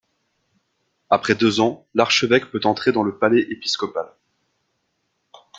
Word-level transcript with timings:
Après 1.11 1.35
deux 1.35 1.59
ans, 1.61 1.85
l'archevêque 1.93 2.49
peut 2.49 2.61
entrer 2.63 2.91
dans 2.91 3.03
le 3.03 3.19
palais 3.19 3.41
épiscopal. 3.51 4.07